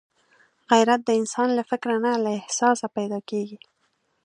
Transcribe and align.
غیرت 0.71 1.01
د 1.05 1.09
انسان 1.19 1.49
له 1.57 1.63
فکره 1.69 1.95
نه، 2.05 2.11
له 2.23 2.29
احساسه 2.39 2.87
پیدا 2.97 3.19
کېږي 3.29 3.57